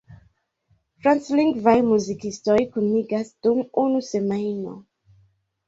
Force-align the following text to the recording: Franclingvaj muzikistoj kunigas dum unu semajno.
Franclingvaj 1.03 1.75
muzikistoj 1.91 2.57
kunigas 2.73 3.31
dum 3.45 3.63
unu 3.87 4.05
semajno. 4.11 4.77